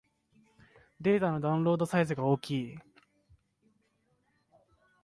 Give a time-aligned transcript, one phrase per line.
[0.99, 2.79] データのダウンロードサイズが大きい